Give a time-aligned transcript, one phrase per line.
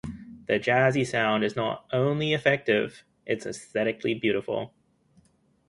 [0.47, 4.73] The jazzy sound is not only effective, it's aesthetically beautiful.